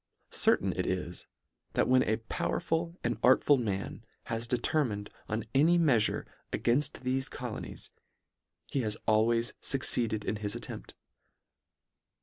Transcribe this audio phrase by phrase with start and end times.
[0.33, 1.27] Certain it is,
[1.73, 6.93] that when a powerful and art ful man has determined on any meafure a gainfl:
[6.93, 7.91] thefe colonies,
[8.65, 10.95] he has always fucceed ed in his attempt.